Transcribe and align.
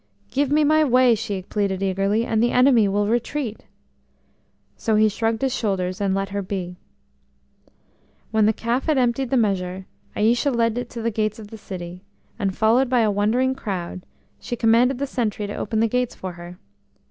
"Give 0.31 0.49
me 0.51 0.63
my 0.63 0.83
way," 0.83 1.13
she 1.13 1.43
pleaded 1.43 1.83
eagerly, 1.83 2.25
"and 2.25 2.41
the 2.41 2.51
enemy 2.51 2.87
will 2.87 3.05
retreat." 3.07 3.65
So 4.75 4.95
he 4.95 5.07
shrugged 5.07 5.43
his 5.43 5.53
shoulders 5.53 6.01
and 6.01 6.15
let 6.15 6.29
her 6.29 6.41
be. 6.41 6.77
When 8.31 8.47
the 8.47 8.51
calf 8.51 8.87
had 8.87 8.97
emptied 8.97 9.29
the 9.29 9.37
measure, 9.37 9.85
Aïcha 10.17 10.55
led 10.55 10.79
it 10.79 10.89
to 10.89 11.03
the 11.03 11.11
gates 11.11 11.37
of 11.37 11.49
the 11.49 11.55
city, 11.59 12.01
and, 12.39 12.57
followed 12.57 12.89
by 12.89 13.01
a 13.01 13.11
wondering 13.11 13.53
crowd, 13.53 14.01
she 14.39 14.55
commanded 14.55 14.97
the 14.97 15.05
sentry 15.05 15.45
to 15.45 15.53
open 15.55 15.81
the 15.81 15.87
gates 15.87 16.15
for 16.15 16.31
her. 16.31 16.57